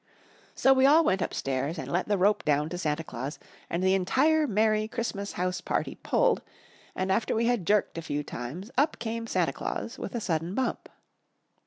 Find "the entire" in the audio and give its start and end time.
3.83-4.47